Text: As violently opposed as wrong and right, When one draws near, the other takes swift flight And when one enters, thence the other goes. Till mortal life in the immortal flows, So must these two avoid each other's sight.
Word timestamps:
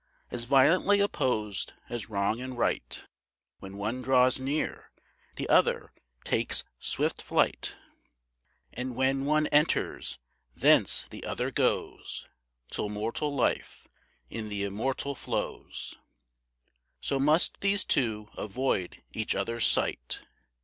As 0.31 0.45
violently 0.45 0.99
opposed 0.99 1.73
as 1.87 2.09
wrong 2.09 2.41
and 2.41 2.57
right, 2.57 3.05
When 3.59 3.77
one 3.77 4.01
draws 4.01 4.39
near, 4.39 4.89
the 5.35 5.47
other 5.47 5.93
takes 6.23 6.63
swift 6.79 7.21
flight 7.21 7.75
And 8.73 8.95
when 8.95 9.25
one 9.25 9.45
enters, 9.49 10.17
thence 10.55 11.05
the 11.11 11.23
other 11.23 11.51
goes. 11.51 12.25
Till 12.71 12.89
mortal 12.89 13.35
life 13.35 13.87
in 14.27 14.49
the 14.49 14.63
immortal 14.63 15.13
flows, 15.13 15.93
So 16.99 17.19
must 17.19 17.59
these 17.61 17.85
two 17.85 18.29
avoid 18.35 19.03
each 19.13 19.35
other's 19.35 19.67
sight. 19.67 20.21